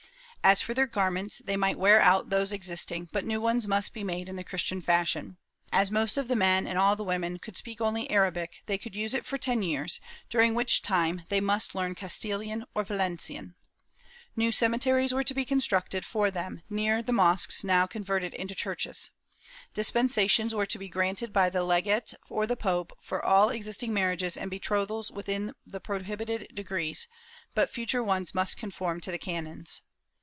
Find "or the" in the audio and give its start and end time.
22.29-22.57